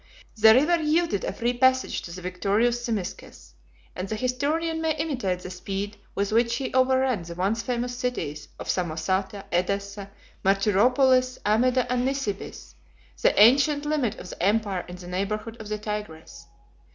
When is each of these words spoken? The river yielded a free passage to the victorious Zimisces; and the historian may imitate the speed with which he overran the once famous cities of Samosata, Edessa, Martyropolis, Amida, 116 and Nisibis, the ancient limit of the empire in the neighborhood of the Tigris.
The 0.35 0.55
river 0.55 0.81
yielded 0.81 1.23
a 1.23 1.31
free 1.31 1.53
passage 1.53 2.01
to 2.01 2.11
the 2.11 2.23
victorious 2.23 2.83
Zimisces; 2.83 3.51
and 3.95 4.09
the 4.09 4.15
historian 4.15 4.81
may 4.81 4.95
imitate 4.97 5.41
the 5.41 5.51
speed 5.51 5.95
with 6.15 6.31
which 6.31 6.55
he 6.55 6.73
overran 6.73 7.21
the 7.21 7.35
once 7.35 7.61
famous 7.61 7.95
cities 7.95 8.47
of 8.57 8.67
Samosata, 8.67 9.43
Edessa, 9.51 10.09
Martyropolis, 10.43 11.37
Amida, 11.45 11.81
116 11.81 11.85
and 11.93 12.05
Nisibis, 12.07 12.73
the 13.21 13.39
ancient 13.39 13.85
limit 13.85 14.17
of 14.17 14.31
the 14.31 14.41
empire 14.41 14.83
in 14.87 14.95
the 14.95 15.05
neighborhood 15.07 15.61
of 15.61 15.69
the 15.69 15.77
Tigris. 15.77 16.47